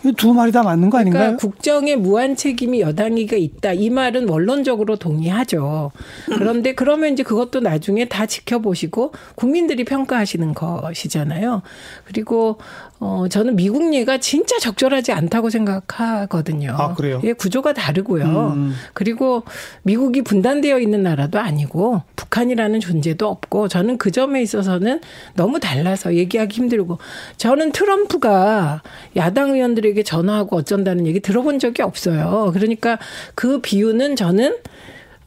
이두 0.06 0.34
말이 0.34 0.53
다 0.53 0.63
맞는 0.63 0.89
거 0.89 0.98
아닌가요? 0.98 1.22
그러니까 1.24 1.41
국정에 1.41 1.98
무한 1.98 2.38
책임이 2.38 2.79
여당이가 2.79 3.36
있다. 3.36 3.74
이 3.74 3.89
말은 3.89 4.29
원론적으로 4.29 4.96
동의하죠. 4.96 5.91
그런데 6.27 6.74
그러면 6.74 7.12
이제 7.12 7.24
그것도 7.24 7.60
나중에 7.60 8.06
다 8.06 8.25
지켜보시고 8.25 9.12
국민들이 9.36 9.84
평가하시는 9.84 10.53
것이잖아요. 10.53 11.62
그리고 12.06 12.60
어 13.01 13.27
저는 13.29 13.56
미국 13.56 13.94
예가 13.94 14.18
진짜 14.18 14.60
적절하지 14.60 15.13
않다고 15.13 15.50
생각하거든요. 15.50 16.75
아, 16.77 16.94
그래요? 16.94 17.22
예, 17.24 17.32
구조가 17.32 17.74
다르고요. 17.74 18.25
음. 18.25 18.74
그리고 18.94 19.44
미국이 19.84 20.22
분단되어 20.22 20.79
있는 20.79 21.03
나라도 21.03 21.39
아니고 21.39 22.01
북한이라는 22.18 22.82
존재도 22.82 23.25
없고 23.25 23.70
저는 23.70 23.98
그 23.98 24.12
점에 24.12 24.41
있어서는 24.41 25.00
너무 25.36 25.62
달라서 25.62 26.15
얘기하기 26.15 26.53
힘들고 26.53 26.98
저는 27.38 27.72
트럼프가 27.72 28.82
야당 29.15 29.51
의원들에게 29.51 30.03
전화하고 30.03 30.58
어쩐다는 30.58 31.08
얘기 31.08 31.22
들어본 31.22 31.60
적이 31.60 31.84
없어요. 31.84 32.51
그러니까 32.53 33.00
그 33.34 33.62
비유는 33.62 34.18
저는 34.18 34.58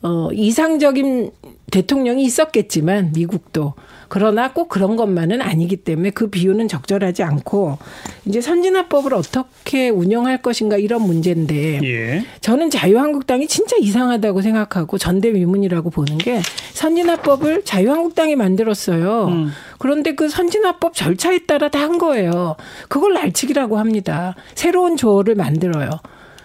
어 0.03 0.29
이상적인 0.33 1.31
대통령이 1.73 2.23
있었겠지만 2.23 3.11
미국도 3.15 3.75
그러나 4.09 4.53
꼭 4.53 4.69
그런 4.69 4.97
것만은 4.97 5.41
아니기 5.41 5.77
때문에 5.77 6.11
그 6.11 6.29
비유는 6.29 6.69
적절하지 6.69 7.23
않고 7.23 7.79
이제 8.27 8.43
선진화법을 8.43 9.15
어떻게 9.15 9.89
운영할 9.89 10.43
것인가 10.43 10.77
이런 10.77 11.03
문제인데 11.03 11.81
예. 11.83 12.25
저는 12.43 12.69
자유한국당이 12.69 13.49
진짜 13.49 13.77
이상하다고 13.81 14.43
생각하고 14.43 14.99
전대미문이라고 14.99 15.89
보는 15.89 16.19
게 16.19 16.43
선진화법을 16.75 17.65
자유한국당이 17.65 18.37
만들었어요. 18.37 19.29
음. 19.29 19.51
그런데 19.79 20.15
그 20.15 20.29
선진화법 20.29 20.95
절차에 20.95 21.41
따라 21.47 21.69
다 21.69 21.83
한 21.83 21.99
거예요. 21.99 22.55
그걸 22.89 23.15
날치기라고 23.15 23.77
합니다. 23.77 24.37
새로운 24.55 24.97
조어를 24.97 25.35
만들어요. 25.35 25.91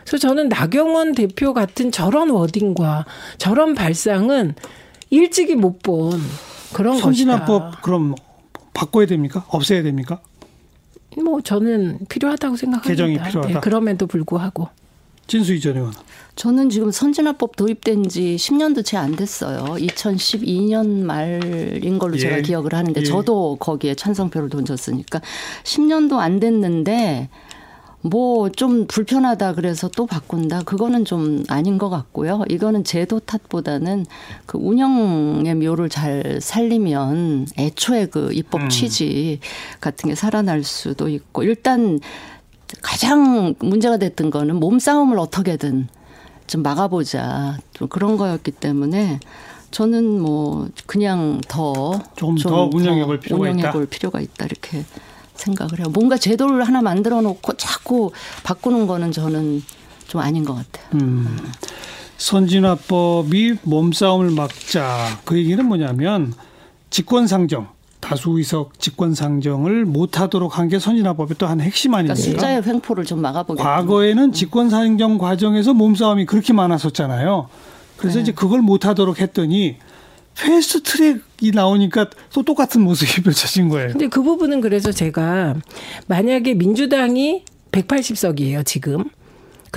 그래서 0.02 0.18
저는 0.18 0.50
나경원 0.50 1.14
대표 1.14 1.54
같은 1.54 1.92
저런 1.92 2.32
워딩과 2.32 3.06
저런 3.38 3.76
발상은 3.76 4.56
일찍이 5.10 5.56
못 5.56 5.80
본 5.82 6.22
그런 6.74 6.98
선진화법 7.00 7.64
것이다. 7.64 7.82
그럼 7.82 8.16
바꿔야 8.74 9.06
됩니까? 9.06 9.46
없애야 9.50 9.84
됩니까? 9.84 10.20
뭐 11.24 11.42
저는 11.42 12.00
필요하다고 12.10 12.56
생각합니다. 12.58 12.90
개정이 12.90 13.14
필요하다. 13.30 13.54
네, 13.54 13.60
그럼에도 13.60 14.06
불구하고 14.06 14.68
진수희 15.28 15.60
전 15.60 15.76
의원. 15.76 15.94
저는 16.36 16.70
지금 16.70 16.92
선진화법 16.92 17.56
도입된 17.56 18.08
지 18.08 18.36
10년도 18.40 18.86
채 18.86 18.98
안 18.98 19.16
됐어요. 19.16 19.64
2012년 19.66 21.02
말인 21.04 21.98
걸로 22.00 22.16
예. 22.16 22.20
제가 22.20 22.42
기억을 22.42 22.74
하는데 22.74 23.02
예. 23.02 23.04
저도 23.04 23.58
거기에 23.60 23.96
찬성표를 23.96 24.50
던졌으니까 24.50 25.22
10년도 25.64 26.18
안 26.18 26.40
됐는데 26.40 27.30
뭐 28.02 28.50
좀 28.50 28.88
불편하다 28.88 29.54
그래서 29.56 29.90
또 29.90 30.06
바꾼다 30.06 30.64
그거는 30.64 31.04
좀 31.06 31.44
아닌 31.50 31.78
것 31.78 31.90
같고요. 31.90 32.44
이거는 32.50 32.84
제도 32.84 33.20
탓보다는 33.20 34.06
그 34.46 34.58
운영의 34.58 35.56
묘를 35.56 35.90
잘 35.90 36.40
살리면 36.42 37.48
애초에 37.58 38.06
그 38.08 38.32
입법 38.34 38.62
음. 38.62 38.70
취지 38.70 39.40
같은 39.82 40.10
게 40.10 40.16
살아날 40.16 40.64
수도 40.64 41.10
있고 41.10 41.44
일단 41.44 42.00
가장 42.82 43.56
문제가 43.60 43.98
됐던 43.98 44.30
거는 44.30 44.58
몸싸움을 44.60 45.20
어떻게든 45.20 45.88
좀 46.48 46.64
막아보자 46.64 47.58
좀 47.74 47.88
그런 47.88 48.18
거였기 48.18 48.52
때문에 48.52 49.20
저는 49.72 50.22
뭐 50.22 50.70
그냥 50.86 51.42
더 51.48 52.00
조금 52.16 52.38
좀더 52.38 52.70
운영해 52.74 53.06
볼 53.06 53.20
필요가 53.20 53.42
운영해 53.44 53.60
있다. 53.60 53.72
볼 53.72 53.86
필요가 53.86 54.22
있다 54.22 54.46
이렇게 54.46 54.86
생각을 55.38 55.80
해요. 55.80 55.88
뭔가 55.94 56.18
제도를 56.18 56.68
하나 56.68 56.82
만들어 56.82 57.22
놓고 57.22 57.54
자꾸 57.54 58.12
바꾸는 58.44 58.88
거는 58.88 59.12
저는 59.12 59.64
좀 60.08 60.22
아닌 60.22 60.44
것 60.44 60.56
같아요. 60.56 60.86
음. 60.96 61.38
선진화법이 62.18 63.58
몸싸움을 63.64 64.32
막자 64.32 65.20
그 65.24 65.38
얘기는 65.38 65.64
뭐냐면 65.64 66.34
직권상정 66.90 67.68
다수 68.00 68.32
의석 68.38 68.80
직권상정을 68.80 69.86
못하도록 69.86 70.58
한 70.58 70.70
게 70.70 70.80
선진화법의 70.80 71.38
또 71.38 71.46
한 71.48 71.60
핵심 71.62 71.92
그러니까 71.92 72.14
아닙니까? 72.14 72.32
숫자의 72.40 72.64
횡포를 72.64 73.06
좀 73.06 73.22
막아보겠다. 73.22 73.64
과거에는 73.64 74.32
직권상정 74.32 75.18
과정에서 75.18 75.74
몸싸움이 75.74 76.26
그렇게 76.26 76.54
많았었잖아요. 76.54 77.50
그래서 77.98 78.18
네. 78.18 78.22
이제 78.24 78.32
그걸 78.32 78.62
못하도록 78.62 79.20
했더니 79.20 79.78
패스트 80.40 80.84
트랙이 80.84 81.52
나오니까 81.54 82.10
또 82.34 82.44
똑같은 82.44 82.82
모습이 82.82 83.24
펼쳐진 83.24 83.70
거예요. 83.70 83.90
근데 83.92 84.08
그 84.08 84.22
부분은 84.22 84.62
그래서 84.62 84.92
제가 84.92 85.56
만약에 86.08 86.54
민주당이 86.54 87.44
180석이에요, 87.72 88.66
지금. 88.66 89.06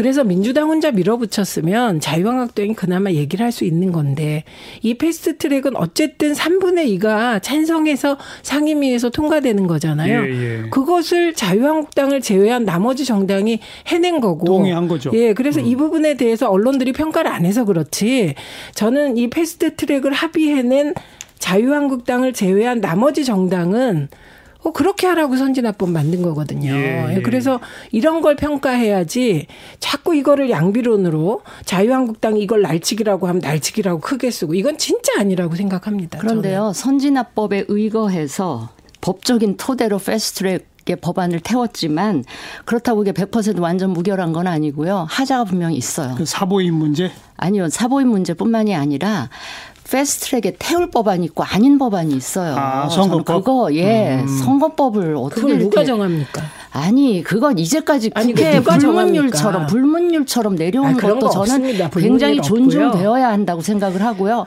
그래서 0.00 0.24
민주당 0.24 0.70
혼자 0.70 0.90
밀어붙였으면 0.90 2.00
자유한국당이 2.00 2.72
그나마 2.74 3.10
얘기를 3.12 3.44
할 3.44 3.50
수 3.50 3.64
있는 3.64 3.90
건데 3.90 4.44
이 4.80 4.94
패스트 4.94 5.36
트랙은 5.36 5.76
어쨌든 5.76 6.32
3분의 6.32 6.98
2가 7.00 7.42
찬성해서 7.42 8.16
상임위에서 8.42 9.10
통과되는 9.10 9.66
거잖아요. 9.66 10.22
예, 10.22 10.30
예. 10.30 10.68
그것을 10.70 11.34
자유한국당을 11.34 12.20
제외한 12.20 12.64
나머지 12.64 13.04
정당이 13.04 13.58
해낸 13.88 14.20
거고. 14.20 14.46
동의한 14.46 14.86
거죠. 14.86 15.10
음. 15.10 15.14
예, 15.16 15.34
그래서 15.34 15.60
이 15.60 15.74
부분에 15.74 16.14
대해서 16.14 16.48
언론들이 16.48 16.92
평가를 16.92 17.30
안 17.30 17.44
해서 17.44 17.64
그렇지. 17.64 18.36
저는 18.76 19.16
이 19.18 19.28
패스트 19.28 19.74
트랙을 19.74 20.12
합의해낸 20.12 20.94
자유한국당을 21.40 22.32
제외한 22.32 22.80
나머지 22.80 23.24
정당은 23.24 24.08
어, 24.62 24.72
그렇게 24.72 25.06
하라고 25.06 25.36
선진화법 25.36 25.90
만든 25.90 26.22
거거든요. 26.22 26.70
예, 26.72 27.16
예. 27.16 27.22
그래서 27.22 27.60
이런 27.92 28.20
걸 28.20 28.36
평가해야지 28.36 29.46
자꾸 29.78 30.14
이거를 30.14 30.50
양비론으로 30.50 31.42
자유한국당이 31.64 32.42
이걸 32.42 32.62
날치기라고 32.62 33.26
하면 33.28 33.40
날치기라고 33.40 34.00
크게 34.00 34.30
쓰고 34.30 34.54
이건 34.54 34.76
진짜 34.76 35.12
아니라고 35.18 35.56
생각합니다. 35.56 36.18
그런데요, 36.18 36.72
선진화법에 36.74 37.64
의거해서 37.68 38.68
법적인 39.00 39.56
토대로 39.56 39.98
패스트트랙의 39.98 40.96
법안을 41.00 41.40
태웠지만 41.40 42.24
그렇다고 42.66 43.02
이게 43.02 43.12
100% 43.12 43.60
완전 43.60 43.90
무결한 43.90 44.32
건 44.32 44.46
아니고요. 44.46 45.06
하자가 45.08 45.44
분명히 45.44 45.76
있어요. 45.76 46.14
그 46.16 46.26
사보임 46.26 46.74
문제 46.74 47.10
아니요, 47.38 47.70
사보임 47.70 48.08
문제뿐만이 48.08 48.74
아니라 48.74 49.30
패스트트랙에 49.90 50.56
태울 50.58 50.90
법안이 50.90 51.24
있고 51.26 51.42
아닌 51.44 51.78
법안이 51.78 52.14
있어요. 52.14 52.54
아, 52.56 52.88
선거법? 52.88 53.44
그거 53.44 53.74
예, 53.74 54.20
음. 54.20 54.26
선거법을 54.26 55.16
어떻게 55.16 55.40
그걸 55.42 55.58
누가 55.58 55.84
정합니까? 55.84 56.42
아니, 56.72 57.22
그건 57.22 57.58
이제까지 57.58 58.12
아니, 58.14 58.32
국회 58.32 58.60
불문율처럼? 58.62 59.66
불문율처럼 59.66 60.54
내려온 60.54 60.86
아, 60.86 60.94
것도 60.94 61.18
거 61.18 61.30
저는 61.30 61.40
없습니다. 61.40 61.90
굉장히. 61.90 62.40
존중되어야 62.40 63.28
한다고 63.28 63.60
생각을 63.60 64.02
하고요. 64.02 64.46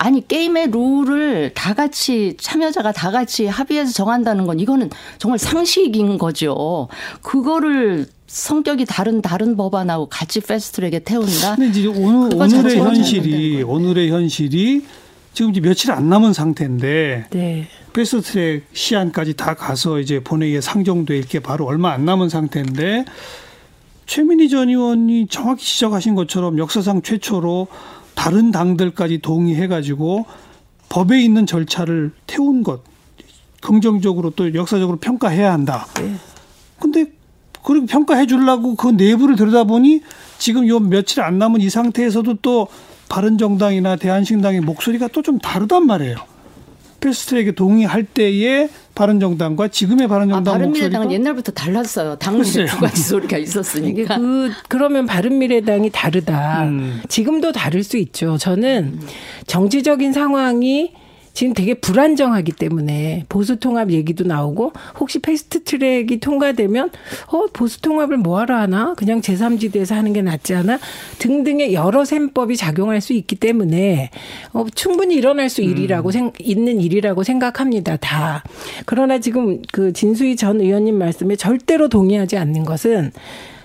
아니 0.00 0.26
게임의 0.26 0.70
룰을 0.70 1.52
다 1.54 1.74
같이 1.74 2.36
참여자가 2.40 2.92
다 2.92 3.10
같이 3.10 3.46
합의해서 3.46 3.92
정한다는 3.92 4.46
건 4.46 4.60
이거는 4.60 4.90
정말 5.18 5.40
상식인 5.40 6.18
거죠. 6.18 6.86
그거를 7.20 8.06
성격이 8.28 8.84
다른 8.84 9.22
다른 9.22 9.56
법안하고 9.56 10.06
같이 10.06 10.40
패스트트랙에 10.40 11.00
태운다. 11.00 11.56
근데 11.56 11.78
이제 11.78 11.88
오늘 11.88 12.34
오늘의 12.34 12.76
현실이 12.76 13.62
오늘의 13.62 14.10
현실이 14.10 14.84
지금 15.32 15.50
이제 15.50 15.60
며칠 15.60 15.90
안 15.92 16.08
남은 16.08 16.34
상태인데 16.34 17.26
네. 17.30 17.68
패스트트랙 17.94 18.66
시한까지 18.72 19.34
다 19.34 19.54
가서 19.54 19.98
이제 19.98 20.20
본회의에 20.22 20.60
상정될 20.60 21.22
게 21.22 21.40
바로 21.40 21.64
얼마 21.64 21.92
안 21.92 22.04
남은 22.04 22.28
상태인데 22.28 23.06
최민희 24.04 24.50
전 24.50 24.68
의원이 24.68 25.28
정확히 25.28 25.64
지적하신 25.64 26.14
것처럼 26.14 26.58
역사상 26.58 27.02
최초로 27.02 27.66
다른 28.14 28.50
당들까지 28.50 29.18
동의해가지고 29.18 30.26
법에 30.90 31.22
있는 31.22 31.46
절차를 31.46 32.12
태운 32.26 32.62
것 32.62 32.82
긍정적으로 33.62 34.30
또 34.30 34.54
역사적으로 34.54 34.98
평가해야 34.98 35.50
한다. 35.50 35.86
네. 35.94 36.14
근데 36.78 37.17
그리고 37.68 37.84
평가해 37.84 38.24
주려고 38.26 38.74
그 38.76 38.88
내부를 38.88 39.36
들여다보니 39.36 40.00
지금 40.38 40.66
요 40.68 40.78
며칠 40.80 41.20
안 41.20 41.38
남은 41.38 41.60
이 41.60 41.68
상태에서도 41.68 42.38
또 42.40 42.68
바른정당이나 43.10 43.96
대한신당의 43.96 44.62
목소리가 44.62 45.08
또 45.08 45.20
좀 45.20 45.38
다르단 45.38 45.86
말이에요. 45.86 46.16
패스트트랙에 47.00 47.50
동의할 47.52 48.04
때의 48.04 48.70
바른정당과 48.94 49.68
지금의 49.68 50.06
아, 50.06 50.08
바른정당 50.08 50.54
바른미래당은 50.54 51.04
목소리가 51.04 51.12
옛날부터 51.12 51.52
달랐어요. 51.52 52.16
당내. 52.16 52.42
두 52.42 52.78
가지 52.80 53.02
소리가 53.02 53.36
있었으니까. 53.36 54.16
그 54.16 54.50
그러면 54.68 55.04
바른미래당이 55.04 55.90
다르다. 55.90 56.64
음. 56.64 57.02
지금도 57.08 57.52
다를 57.52 57.84
수 57.84 57.98
있죠. 57.98 58.38
저는 58.38 58.98
정치적인 59.46 60.14
상황이 60.14 60.92
지금 61.38 61.54
되게 61.54 61.74
불안정하기 61.74 62.50
때문에 62.50 63.24
보수 63.28 63.60
통합 63.60 63.92
얘기도 63.92 64.24
나오고 64.24 64.72
혹시 64.98 65.20
패스트 65.20 65.62
트랙이 65.62 66.18
통과되면 66.18 66.90
어 67.28 67.46
보수 67.52 67.80
통합을 67.80 68.16
뭐하러 68.16 68.56
하나? 68.56 68.94
그냥 68.94 69.20
제3지대에서 69.20 69.94
하는 69.94 70.12
게 70.12 70.20
낫지 70.20 70.56
않아? 70.56 70.80
등등의 71.20 71.74
여러 71.74 72.04
셈법이 72.04 72.56
작용할 72.56 73.00
수 73.00 73.12
있기 73.12 73.36
때문에 73.36 74.10
어 74.52 74.66
충분히 74.74 75.14
일어날 75.14 75.48
수 75.48 75.62
일이라고 75.62 76.10
생, 76.10 76.32
있는 76.40 76.80
일이라고 76.80 77.22
생각합니다 77.22 77.98
다. 77.98 78.42
그러나 78.84 79.20
지금 79.20 79.62
그 79.70 79.92
진수희 79.92 80.34
전 80.34 80.60
의원님 80.60 80.98
말씀에 80.98 81.36
절대로 81.36 81.88
동의하지 81.88 82.36
않는 82.36 82.64
것은 82.64 83.12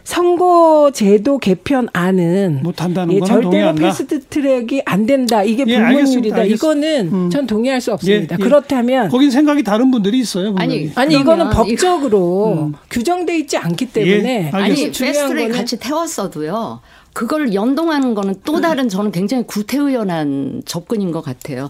선거제도 0.04 1.38
개편안은 1.38 2.60
못한다는 2.64 3.16
예, 3.16 3.20
절대로 3.22 3.70
안 3.70 3.76
나. 3.76 3.88
패스트 3.88 4.22
트랙이 4.26 4.82
안 4.86 5.06
된다. 5.06 5.44
이게 5.44 5.64
예. 5.66 5.76
불문율이다. 5.78 6.44
이거는 6.44 7.14
음. 7.14 7.30
전 7.30 7.48
동의할 7.48 7.80
수 7.80 7.94
없습니다. 7.94 8.36
예, 8.36 8.38
예. 8.40 8.44
그렇다면 8.44 9.10
거긴 9.10 9.32
생각이 9.32 9.64
다른 9.64 9.92
분들이 9.92 10.20
있어요. 10.20 10.54
분명히. 10.54 10.92
아니, 10.96 11.16
아니 11.16 11.22
이거는 11.22 11.50
법적으로 11.52 12.72
규정돼 12.90 13.38
있지 13.40 13.58
않기 13.58 13.94
때문에 13.94 14.46
예, 14.46 14.50
아니 14.52 14.92
패스트트랙 14.92 15.52
같이 15.54 15.80
태웠어도요. 15.80 16.82
그걸 17.14 17.54
연동하는 17.54 18.16
거는 18.16 18.36
또 18.44 18.60
다른 18.60 18.90
저는 18.90 19.12
굉장히 19.12 19.44
구태의연한 19.46 20.64
접근인 20.66 21.12
것 21.12 21.22
같아요. 21.22 21.70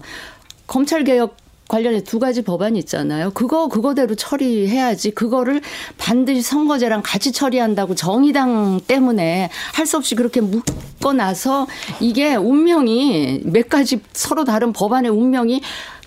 검찰 0.66 1.04
개혁 1.04 1.36
관련해 1.68 2.04
두 2.04 2.18
가지 2.18 2.42
법안이 2.42 2.78
있잖아요. 2.80 3.30
그거 3.30 3.68
그거대로 3.68 4.14
처리해야지. 4.14 5.12
그거를 5.12 5.60
반드시 5.98 6.42
선거제랑 6.42 7.02
같이 7.02 7.32
처리한다고 7.32 7.94
정의당 7.94 8.80
때문에 8.86 9.50
할 9.72 9.84
수 9.84 9.96
없이 9.98 10.14
그렇게 10.14 10.40
묶어 10.40 11.12
나서 11.12 11.66
이게 12.00 12.34
운명이 12.36 13.42
몇 13.44 13.68
가지 13.68 14.00
서로 14.14 14.44
다른 14.44 14.72
법안의 14.72 15.10
운명이 15.10 15.60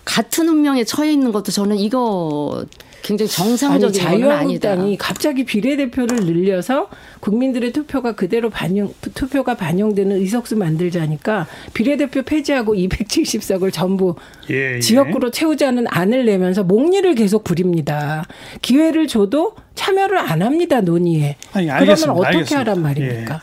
같은 0.03 0.47
운명에 0.47 0.83
처해 0.83 1.11
있는 1.11 1.31
것도 1.31 1.51
저는 1.51 1.77
이거 1.77 2.65
굉장히 3.01 3.29
아니 3.29 3.57
정상적인 3.57 3.81
건 3.81 3.81
아니다. 3.81 4.09
자유한국당이 4.09 4.97
갑자기 4.97 5.45
비례대표를 5.45 6.25
늘려서 6.25 6.89
국민들의 7.19 7.71
투표가 7.71 8.13
그대로 8.13 8.49
반영 8.49 8.93
투표가 9.15 9.55
반영되는 9.55 10.17
의석수 10.17 10.57
만들자니까 10.57 11.47
비례대표 11.73 12.23
폐지하고 12.23 12.75
270석을 12.75 13.71
전부 13.71 14.15
예, 14.49 14.75
예. 14.75 14.79
지역구로 14.79 15.31
채우자는 15.31 15.85
안을 15.89 16.25
내면서 16.25 16.63
목리를 16.63 17.13
계속 17.15 17.43
부립니다. 17.43 18.25
기회를 18.61 19.07
줘도 19.07 19.55
참여를 19.75 20.17
안 20.17 20.41
합니다 20.41 20.81
논의에. 20.81 21.37
아니, 21.53 21.67
그러면 21.67 21.81
알겠습니다. 21.81 22.13
어떻게 22.13 22.27
알겠습니다. 22.27 22.59
하란 22.59 22.81
말입니까? 22.81 23.35
예. 23.35 23.39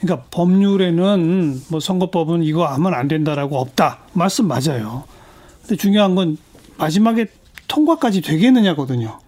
그러니까 0.00 0.26
법률에는 0.30 1.62
뭐 1.68 1.80
선거법은 1.80 2.42
이거 2.42 2.66
하면 2.66 2.94
안 2.94 3.08
된다라고 3.08 3.58
없다. 3.58 4.00
말씀 4.12 4.48
맞아요. 4.48 5.04
근데 5.62 5.76
중요한 5.76 6.14
건 6.14 6.38
마지막에 6.78 7.26
통과까지 7.70 8.20
되겠느냐거든요. 8.20 9.18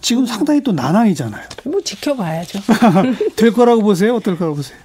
지금 0.00 0.24
상당히 0.24 0.62
또 0.62 0.72
난항이잖아요. 0.72 1.42
뭐 1.66 1.80
지켜봐야죠. 1.80 2.60
될 3.36 3.52
거라고 3.52 3.82
보세요? 3.82 4.14
어떨 4.16 4.38
거라고 4.38 4.56
보세요? 4.56 4.78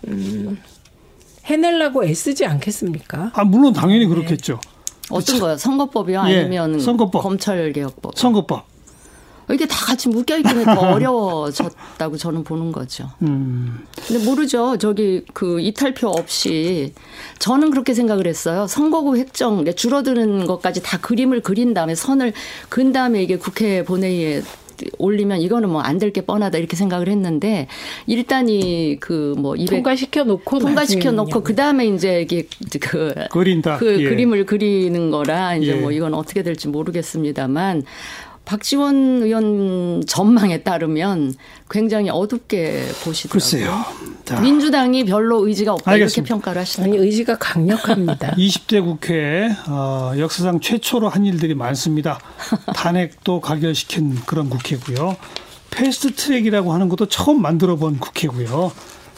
해내려고 1.45 2.03
애쓰지 2.03 2.45
않겠습니까? 2.45 3.31
아, 3.33 3.43
물론 3.43 3.73
당연히 3.73 4.05
그렇겠죠. 4.05 4.59
어떤 5.09 5.39
거요? 5.39 5.57
선거법이요? 5.57 6.23
예, 6.27 6.41
아니면 6.41 6.79
선거법. 6.79 7.21
검찰개혁법? 7.23 8.17
선거법. 8.17 8.65
이게 9.53 9.65
다 9.65 9.77
같이 9.85 10.09
묶여있기는 10.09 10.65
더 10.65 10.73
어려워졌다고 10.93 12.17
저는 12.17 12.43
보는 12.43 12.71
거죠. 12.71 13.09
음. 13.21 13.85
근데 14.07 14.23
모르죠. 14.25 14.77
저기 14.77 15.23
그 15.33 15.61
이탈표 15.61 16.07
없이 16.09 16.93
저는 17.39 17.71
그렇게 17.71 17.93
생각을 17.93 18.27
했어요. 18.27 18.67
선거구 18.67 19.17
획정 19.17 19.63
줄어드는 19.73 20.45
것까지 20.47 20.83
다 20.83 20.97
그림을 20.99 21.41
그린 21.41 21.73
다음에 21.73 21.95
선을 21.95 22.33
그은 22.69 22.91
다음에 22.91 23.23
이게 23.23 23.37
국회 23.37 23.83
본회의에 23.83 24.41
올리면 24.99 25.41
이거는 25.41 25.69
뭐 25.69 25.81
안 25.81 25.97
될 25.97 26.11
게 26.13 26.21
뻔하다 26.21 26.59
이렇게 26.59 26.75
생각을 26.75 27.07
했는데 27.07 27.67
일단 28.05 28.45
이그뭐200 28.45 29.69
통과시켜 29.69 30.23
놓고 30.23 30.59
통과시켜 30.59 31.11
놓고 31.11 31.41
그 31.41 31.55
다음에 31.55 31.87
이제 31.87 32.21
이게 32.21 32.47
그 32.79 33.11
그린다. 33.31 33.77
그 33.77 33.99
예. 34.03 34.09
그림을 34.09 34.45
그리는 34.45 35.09
거라 35.09 35.55
이제 35.55 35.71
예. 35.71 35.75
뭐 35.79 35.91
이건 35.91 36.13
어떻게 36.13 36.43
될지 36.43 36.67
모르겠습니다만 36.67 37.83
박지원 38.47 39.23
의원 39.23 40.01
전망에 40.07 40.63
따르면 40.63 41.35
굉장히 41.69 42.09
어둡게 42.09 42.85
보시더라고요. 43.03 43.29
글쎄요. 43.29 43.85
자, 44.23 44.39
민주당이 44.39 45.03
별로 45.03 45.45
의지가 45.45 45.73
없다 45.73 45.91
알겠습니다. 45.91 46.21
이렇게 46.21 46.29
평가를 46.29 46.61
하시더라고요. 46.61 46.97
아니 46.97 47.05
의지가 47.05 47.37
강력합니다. 47.39 48.31
20대 48.39 48.81
국회 48.81 49.49
어, 49.67 50.13
역사상 50.17 50.61
최초로 50.61 51.09
한 51.09 51.25
일들이 51.25 51.55
많습니다. 51.55 52.19
탄핵도 52.73 53.41
가결시킨 53.41 54.15
그런 54.25 54.49
국회고요. 54.49 55.17
패스트 55.69 56.15
트랙이라고 56.15 56.71
하는 56.71 56.87
것도 56.87 57.07
처음 57.07 57.41
만들어 57.41 57.75
본 57.75 57.99
국회고요. 57.99 58.71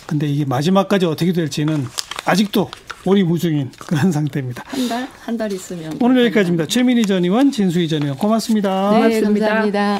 근데 0.08 0.26
이게 0.26 0.44
마지막까지 0.44 1.06
어떻게 1.06 1.34
될지는 1.34 1.86
아직도 2.26 2.72
오리무중인 3.10 3.72
그런 3.78 4.12
상태입니다. 4.12 4.64
한 4.66 4.88
달? 4.88 5.08
한 5.22 5.38
달 5.38 5.52
있으면. 5.52 5.98
오늘 6.02 6.26
여기까지입니다. 6.26 6.68
최민희 6.68 7.06
전 7.06 7.24
의원, 7.24 7.52
진수희 7.52 7.88
전 7.88 8.04
의원 8.04 8.18
고맙습니다. 8.18 8.92
네, 8.92 8.98
고맙습니다. 9.22 9.46
감사합니다. 9.48 10.00